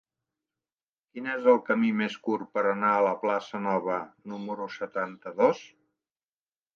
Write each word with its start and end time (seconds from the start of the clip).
Quin 1.15 1.27
és 1.33 1.49
el 1.51 1.59
camí 1.67 1.91
més 1.99 2.15
curt 2.27 2.49
per 2.55 2.63
anar 2.69 2.93
a 2.93 3.03
la 3.07 3.11
plaça 3.25 3.61
Nova 3.65 3.99
número 4.33 4.69
setanta-dos? 4.77 5.63